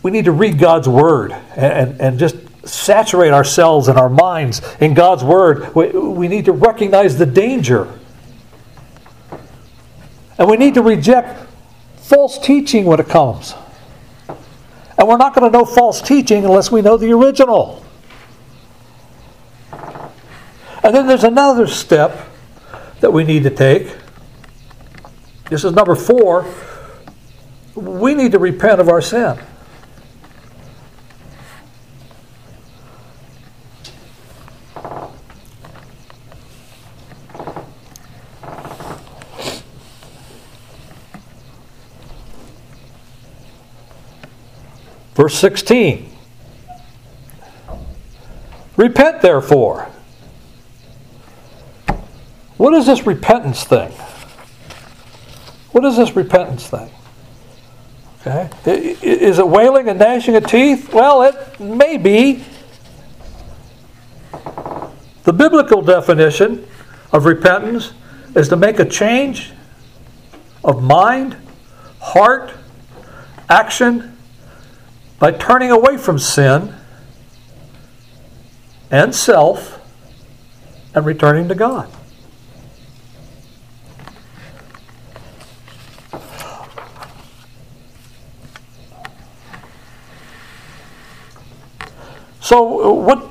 we 0.02 0.10
need 0.10 0.26
to 0.26 0.32
read 0.32 0.58
God's 0.58 0.86
Word 0.86 1.32
and, 1.32 1.72
and, 1.72 2.00
and 2.02 2.18
just 2.18 2.36
saturate 2.68 3.32
ourselves 3.32 3.88
and 3.88 3.98
our 3.98 4.10
minds 4.10 4.60
in 4.80 4.92
God's 4.92 5.24
Word. 5.24 5.74
We, 5.74 5.86
we 5.88 6.28
need 6.28 6.44
to 6.44 6.52
recognize 6.52 7.16
the 7.16 7.24
danger. 7.24 7.90
And 10.36 10.46
we 10.50 10.58
need 10.58 10.74
to 10.74 10.82
reject 10.82 11.48
false 11.96 12.38
teaching 12.38 12.84
when 12.84 13.00
it 13.00 13.08
comes. 13.08 13.54
And 14.98 15.08
we're 15.08 15.16
not 15.16 15.34
going 15.34 15.50
to 15.50 15.58
know 15.58 15.64
false 15.64 16.02
teaching 16.02 16.44
unless 16.44 16.70
we 16.70 16.82
know 16.82 16.98
the 16.98 17.12
original. 17.12 17.82
And 19.72 20.94
then 20.94 21.06
there's 21.06 21.24
another 21.24 21.66
step 21.66 22.28
that 23.00 23.10
we 23.10 23.24
need 23.24 23.44
to 23.44 23.50
take. 23.50 23.96
This 25.48 25.64
is 25.64 25.72
number 25.72 25.94
four 25.94 26.44
we 27.74 28.14
need 28.14 28.32
to 28.32 28.38
repent 28.38 28.80
of 28.80 28.88
our 28.88 29.00
sin. 29.00 29.38
Verse 45.14 45.34
16 45.34 46.10
Repent, 48.76 49.20
therefore. 49.20 49.90
What 52.56 52.72
is 52.72 52.86
this 52.86 53.06
repentance 53.06 53.64
thing? 53.64 53.90
What 55.72 55.84
is 55.84 55.98
this 55.98 56.16
repentance 56.16 56.66
thing? 56.66 56.90
Okay? 58.20 58.50
Is 58.66 59.38
it 59.38 59.48
wailing 59.48 59.88
and 59.88 59.98
gnashing 59.98 60.36
of 60.36 60.46
teeth? 60.46 60.92
Well, 60.92 61.22
it 61.22 61.58
may 61.58 61.96
be. 61.96 62.44
The 65.24 65.32
biblical 65.32 65.80
definition 65.80 66.66
of 67.12 67.24
repentance 67.24 67.92
is 68.34 68.48
to 68.48 68.56
make 68.56 68.78
a 68.78 68.84
change 68.84 69.52
of 70.62 70.82
mind, 70.82 71.36
heart, 72.00 72.52
action 73.48 74.16
by 75.18 75.32
turning 75.32 75.70
away 75.70 75.96
from 75.96 76.18
sin 76.18 76.74
and 78.90 79.14
self 79.14 79.80
and 80.94 81.06
returning 81.06 81.48
to 81.48 81.54
God. 81.54 81.90
So, 92.50 92.82
uh, 92.82 92.92
what, 92.92 93.30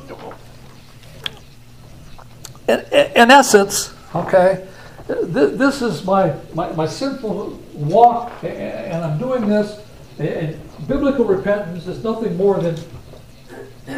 in, 2.70 2.80
in 3.18 3.32
essence, 3.32 3.94
okay, 4.16 4.66
th- 5.08 5.58
this 5.58 5.82
is 5.82 6.06
my, 6.06 6.34
my, 6.54 6.72
my 6.72 6.86
sinful 6.86 7.62
walk, 7.74 8.32
and 8.46 9.04
I'm 9.04 9.20
doing 9.20 9.50
this. 9.50 9.82
And 10.20 10.58
biblical 10.88 11.26
repentance 11.26 11.86
is 11.86 12.02
nothing 12.02 12.38
more 12.38 12.62
than 12.62 12.78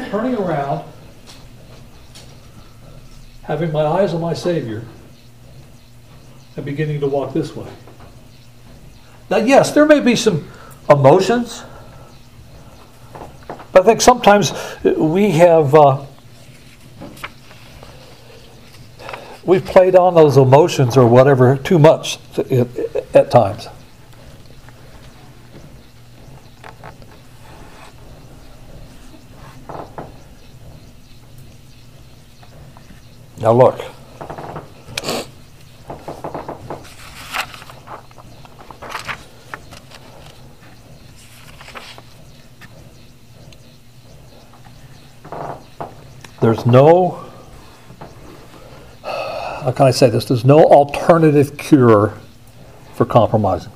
turning 0.10 0.38
around, 0.38 0.92
having 3.44 3.72
my 3.72 3.84
eyes 3.84 4.16
on 4.16 4.22
my 4.22 4.34
Savior, 4.34 4.84
and 6.56 6.66
beginning 6.66 7.00
to 7.00 7.08
walk 7.08 7.32
this 7.32 7.56
way. 7.56 7.70
Now, 9.30 9.38
yes, 9.38 9.70
there 9.70 9.86
may 9.86 10.00
be 10.00 10.16
some 10.16 10.48
emotions 10.90 11.64
but 13.72 13.84
I 13.84 13.86
think 13.86 14.02
sometimes 14.02 14.54
we 14.84 15.32
have 15.32 15.74
uh, 15.74 16.06
we've 19.44 19.66
played 19.66 19.96
on 19.96 20.16
those 20.16 20.38
emotions 20.38 20.98
or 20.98 21.08
whatever 21.08 21.58
too 21.58 21.80
much 21.80 22.20
at 23.14 23.32
times. 23.32 23.68
Now 33.40 33.54
look, 33.54 33.82
there's 46.54 46.66
no, 46.66 47.32
how 49.04 49.72
can 49.74 49.86
I 49.86 49.92
say 49.92 50.10
this? 50.10 50.26
There's 50.26 50.44
no 50.44 50.60
alternative 50.66 51.58
cure 51.58 52.18
for 52.94 53.06
compromising. 53.06 53.72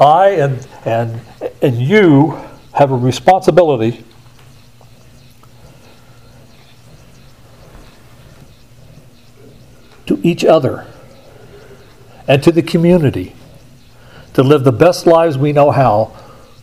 I 0.00 0.28
and, 0.30 0.66
and, 0.86 1.20
and 1.60 1.76
you 1.76 2.42
have 2.72 2.90
a 2.90 2.96
responsibility 2.96 4.02
to 10.06 10.20
each 10.22 10.44
other 10.44 10.86
and 12.26 12.42
to 12.42 12.52
the 12.52 12.62
community 12.62 13.34
to 14.34 14.42
live 14.42 14.64
the 14.64 14.72
best 14.72 15.06
lives 15.06 15.38
we 15.38 15.52
know 15.52 15.70
how 15.70 16.12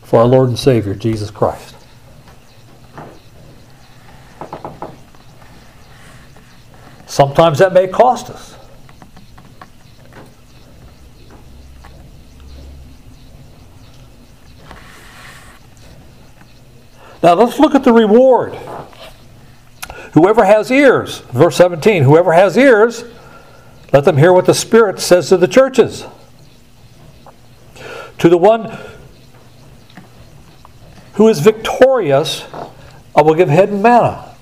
for 0.04 0.20
our 0.20 0.26
Lord 0.26 0.50
and 0.50 0.60
Savior, 0.60 0.94
Jesus 0.94 1.32
Christ. 1.32 1.76
Sometimes 7.06 7.60
that 7.60 7.74
may 7.74 7.88
cost 7.88 8.30
us. 8.30 8.56
Now 17.24 17.34
let's 17.36 17.60
look 17.60 17.76
at 17.76 17.84
the 17.84 17.94
reward. 17.94 18.56
Whoever 20.14 20.44
has 20.44 20.72
ears, 20.72 21.20
verse 21.32 21.56
17, 21.56 22.04
whoever 22.04 22.34
has 22.34 22.58
ears, 22.58 23.04
let 23.92 24.06
them 24.06 24.18
hear 24.18 24.32
what 24.32 24.46
the 24.46 24.54
Spirit 24.54 25.00
says 25.00 25.30
to 25.30 25.38
the 25.38 25.48
churches. 25.48 26.06
To 28.20 28.30
the 28.30 28.38
one 28.38 28.78
who 31.14 31.28
is 31.28 31.40
victorious, 31.40 32.46
I 33.16 33.22
will 33.22 33.36
give 33.36 33.50
hidden 33.50 33.82
manna. 33.82 34.34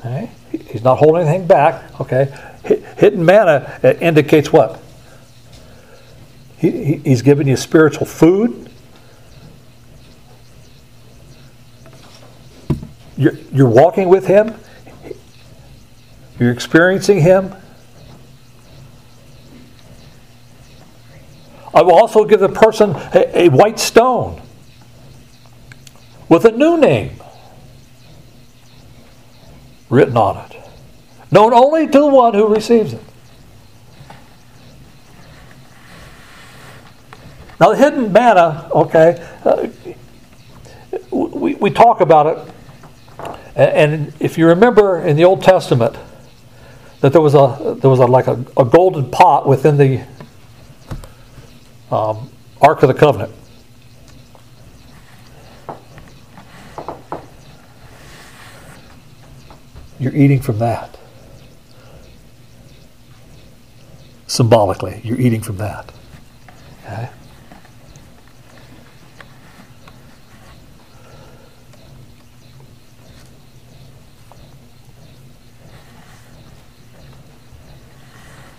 Okay? 0.00 0.30
He's 0.50 0.82
not 0.82 0.98
holding 0.98 1.26
anything 1.26 1.46
back. 1.46 2.00
Okay? 2.00 2.34
Hidden 2.96 3.24
manna 3.24 3.78
uh, 3.82 3.94
indicates 4.00 4.52
what? 4.52 4.80
He, 6.58 6.96
he's 6.98 7.22
giving 7.22 7.48
you 7.48 7.56
spiritual 7.56 8.06
food. 8.06 8.70
You're, 13.16 13.34
you're 13.52 13.68
walking 13.68 14.08
with 14.08 14.26
Him, 14.26 14.54
you're 16.38 16.50
experiencing 16.50 17.20
Him. 17.20 17.54
I 21.74 21.82
will 21.82 21.94
also 21.94 22.24
give 22.24 22.40
the 22.40 22.48
person 22.48 22.90
a, 23.14 23.44
a 23.44 23.48
white 23.48 23.78
stone 23.78 24.40
with 26.28 26.44
a 26.44 26.52
new 26.52 26.78
name 26.78 27.16
written 29.88 30.16
on 30.16 30.44
it, 30.44 30.56
known 31.30 31.52
only 31.52 31.86
to 31.86 31.98
the 31.98 32.06
one 32.06 32.34
who 32.34 32.52
receives 32.52 32.92
it. 32.92 33.02
Now, 37.58 37.70
the 37.70 37.76
hidden 37.76 38.12
manna, 38.12 38.68
okay, 38.72 39.26
uh, 39.44 39.68
we, 41.10 41.54
we 41.54 41.70
talk 41.70 42.00
about 42.00 42.26
it 42.26 42.52
and 43.54 44.12
if 44.18 44.38
you 44.38 44.46
remember 44.46 45.00
in 45.00 45.16
the 45.16 45.24
Old 45.24 45.42
Testament, 45.42 45.96
that 47.02 47.12
there 47.12 47.20
was 47.20 47.34
a 47.34 47.76
there 47.80 47.90
was 47.90 47.98
a, 47.98 48.06
like 48.06 48.28
a, 48.28 48.44
a 48.56 48.64
golden 48.64 49.10
pot 49.10 49.46
within 49.46 49.76
the 49.76 50.06
um, 51.90 52.30
Ark 52.60 52.82
of 52.82 52.88
the 52.88 52.94
Covenant. 52.94 53.34
You're 59.98 60.14
eating 60.14 60.40
from 60.40 60.58
that. 60.58 60.96
Symbolically, 64.28 65.00
you're 65.04 65.20
eating 65.20 65.42
from 65.42 65.56
that. 65.58 65.92
Okay? 66.84 67.10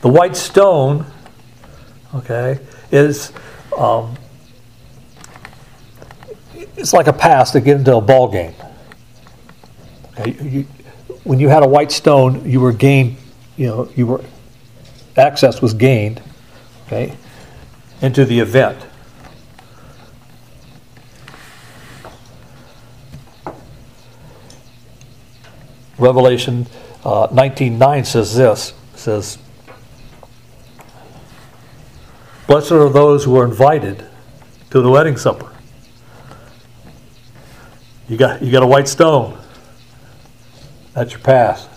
The 0.03 0.09
white 0.09 0.35
stone, 0.35 1.05
okay, 2.13 2.59
is 2.91 3.31
um, 3.77 4.17
it's 6.75 6.91
like 6.91 7.07
a 7.07 7.13
pass 7.13 7.51
to 7.51 7.61
get 7.61 7.77
into 7.77 7.95
a 7.95 8.01
ball 8.01 8.27
game. 8.27 8.53
Okay, 10.19 10.31
you, 10.45 10.67
when 11.23 11.39
you 11.39 11.47
had 11.47 11.63
a 11.63 11.67
white 11.69 11.89
stone, 11.89 12.43
you 12.49 12.59
were 12.59 12.73
gained, 12.73 13.15
you 13.55 13.67
know, 13.67 13.89
you 13.95 14.05
were 14.05 14.25
access 15.15 15.61
was 15.61 15.73
gained, 15.73 16.21
okay, 16.87 17.15
into 18.01 18.25
the 18.25 18.41
event. 18.41 18.85
Revelation 25.97 26.67
uh, 27.05 27.29
19:9 27.29 28.05
says 28.05 28.35
this 28.35 28.73
says 28.95 29.37
Blessed 32.53 32.71
are 32.73 32.87
those 32.87 33.23
who 33.23 33.35
are 33.39 33.45
invited 33.45 34.05
to 34.69 34.79
the 34.79 34.87
wedding 34.87 35.17
supper. 35.17 35.51
You 38.07 38.15
got, 38.15 38.43
you 38.43 38.51
got 38.51 38.61
a 38.61 38.67
white 38.67 38.87
stone. 38.87 39.39
That's 40.93 41.13
your 41.13 41.21
pass. 41.21 41.67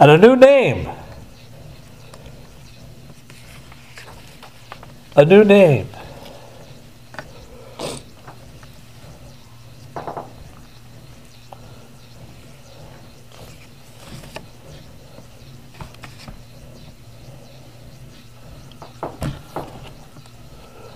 And 0.00 0.10
a 0.10 0.18
new 0.18 0.34
name. 0.34 0.88
A 5.14 5.24
new 5.24 5.44
name. 5.44 5.86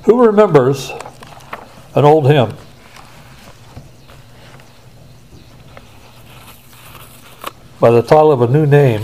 Who 0.09 0.18
remembers 0.29 0.91
an 1.95 2.05
old 2.05 2.27
hymn? 2.27 2.55
By 7.81 7.91
the 7.91 8.03
title 8.03 8.31
of 8.31 8.43
a 8.43 8.47
new 8.47 8.67
name 8.67 9.03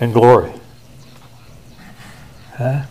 and 0.00 0.12
glory. 0.12 0.52
Huh? 2.56 2.82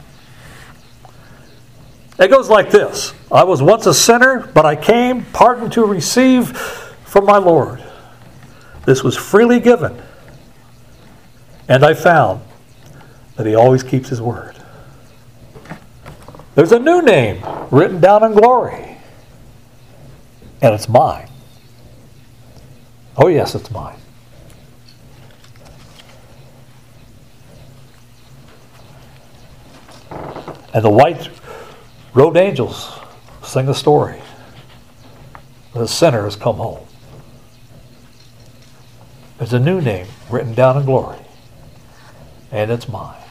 It 2.18 2.30
goes 2.30 2.50
like 2.50 2.72
this 2.72 3.14
I 3.32 3.44
was 3.44 3.62
once 3.62 3.86
a 3.86 3.94
sinner, 3.94 4.50
but 4.54 4.66
I 4.66 4.76
came 4.76 5.26
pardon 5.26 5.70
to 5.72 5.86
receive 5.86 6.58
from 7.06 7.26
my 7.26 7.38
Lord. 7.38 7.84
This 8.86 9.04
was 9.04 9.16
freely 9.18 9.60
given, 9.60 10.02
and 11.68 11.84
I 11.84 11.94
found 11.94 12.42
that 13.36 13.46
He 13.46 13.54
always 13.54 13.84
keeps 13.84 14.10
His 14.10 14.22
word. 14.22 14.55
There's 16.56 16.72
a 16.72 16.80
new 16.80 17.02
name 17.02 17.44
written 17.70 18.00
down 18.00 18.24
in 18.24 18.32
glory, 18.32 18.98
and 20.62 20.74
it's 20.74 20.88
mine. 20.88 21.30
Oh, 23.18 23.28
yes, 23.28 23.56
it's 23.56 23.70
mine. 23.70 24.00
And 30.74 30.84
the 30.84 30.89
white 30.89 31.30
robed 32.13 32.38
angels 32.38 33.00
sing 33.44 33.68
a 33.68 33.74
story. 33.74 34.22
The 35.74 35.88
sinner 35.88 36.24
has 36.24 36.38
come 36.38 36.56
home. 36.56 36.86
There's 39.38 39.54
a 39.54 39.60
new 39.60 39.82
name 39.82 40.08
written 40.30 40.54
down 40.54 40.78
in 40.78 40.86
glory, 40.86 41.20
and 42.50 42.72
it's 42.72 42.88
mine. 42.88 43.25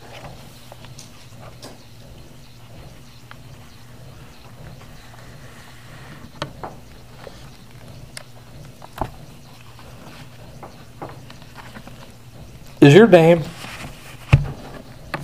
Is 12.84 12.92
your 12.92 13.06
name 13.06 13.42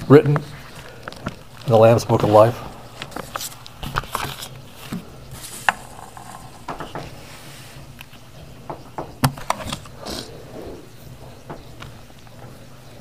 written 0.09 0.39
in 0.39 0.43
the 1.67 1.77
Lamb's 1.77 2.07
Book 2.07 2.23
of 2.23 2.31
Life? 2.31 2.59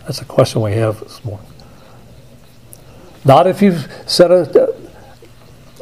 That's 0.03 0.19
a 0.19 0.25
question 0.25 0.61
we 0.61 0.73
have 0.73 0.99
this 0.99 1.23
morning. 1.23 1.47
Not 3.23 3.47
if 3.47 3.61
you've 3.61 3.89
said 4.07 4.29
a, 4.29 4.75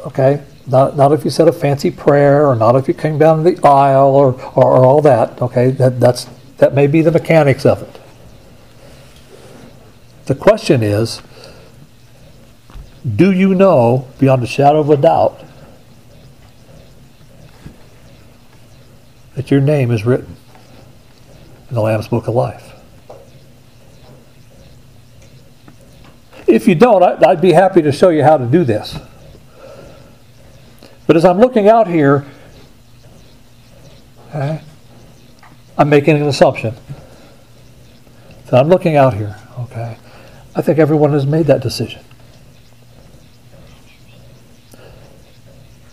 okay, 0.06 0.44
not, 0.68 0.96
not 0.96 1.10
if 1.10 1.24
you 1.24 1.32
said 1.32 1.48
a 1.48 1.52
fancy 1.52 1.90
prayer, 1.90 2.46
or 2.46 2.54
not 2.54 2.76
if 2.76 2.86
you 2.86 2.94
came 2.94 3.18
down 3.18 3.42
the 3.42 3.58
aisle, 3.66 4.14
or, 4.14 4.40
or, 4.54 4.76
or 4.76 4.84
all 4.84 5.02
that, 5.02 5.42
okay? 5.42 5.72
That, 5.72 5.98
that's, 5.98 6.28
that 6.58 6.74
may 6.74 6.86
be 6.86 7.02
the 7.02 7.10
mechanics 7.10 7.66
of 7.66 7.82
it. 7.82 7.97
The 10.28 10.34
question 10.34 10.82
is, 10.82 11.22
do 13.16 13.32
you 13.32 13.54
know 13.54 14.06
beyond 14.18 14.42
a 14.42 14.46
shadow 14.46 14.80
of 14.80 14.90
a 14.90 14.96
doubt 14.98 15.42
that 19.36 19.50
your 19.50 19.62
name 19.62 19.90
is 19.90 20.04
written 20.04 20.36
in 21.70 21.74
the 21.74 21.80
Lamb's 21.80 22.08
Book 22.08 22.28
of 22.28 22.34
Life? 22.34 22.74
If 26.46 26.68
you 26.68 26.74
don't, 26.74 27.02
I'd 27.02 27.40
be 27.40 27.52
happy 27.52 27.80
to 27.80 27.90
show 27.90 28.10
you 28.10 28.22
how 28.22 28.36
to 28.36 28.44
do 28.44 28.64
this. 28.64 28.98
But 31.06 31.16
as 31.16 31.24
I'm 31.24 31.38
looking 31.38 31.70
out 31.70 31.86
here, 31.88 32.26
okay, 34.28 34.60
I'm 35.78 35.88
making 35.88 36.16
an 36.16 36.24
assumption. 36.24 36.74
So 38.50 38.58
I'm 38.58 38.68
looking 38.68 38.96
out 38.96 39.14
here, 39.14 39.34
okay. 39.60 39.96
I 40.58 40.60
think 40.60 40.80
everyone 40.80 41.12
has 41.12 41.24
made 41.24 41.46
that 41.46 41.62
decision. 41.62 42.02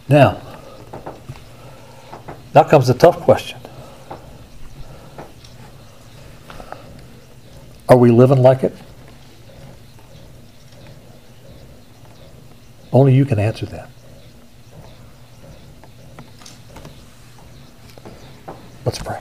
Now, 0.10 0.42
now 2.56 2.64
comes 2.64 2.88
the 2.88 2.96
tough 2.96 3.20
question. 3.20 3.60
Are 7.88 7.96
we 7.96 8.10
living 8.10 8.42
like 8.42 8.64
it? 8.64 8.76
Only 12.92 13.14
you 13.14 13.26
can 13.26 13.38
answer 13.38 13.68
that. 13.68 13.90
Let's 18.84 18.98
pray. 18.98 19.20